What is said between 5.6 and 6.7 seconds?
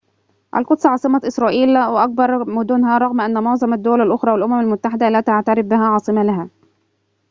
بها عاصمة لها